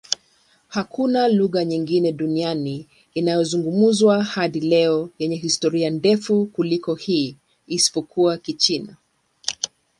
Hakuna 0.67 1.27
lugha 1.27 1.65
nyingine 1.65 2.11
duniani 2.11 2.87
inayozungumzwa 3.13 4.23
hadi 4.23 4.59
leo 4.59 5.09
yenye 5.19 5.35
historia 5.35 5.89
ndefu 5.89 6.45
kuliko 6.45 6.95
hii, 6.95 7.37
isipokuwa 7.67 8.37
Kichina. 8.37 8.97